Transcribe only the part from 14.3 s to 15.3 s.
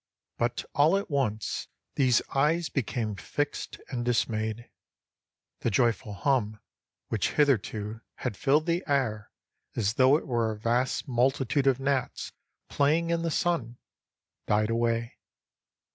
died away.